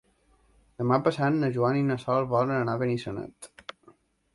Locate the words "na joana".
1.43-1.81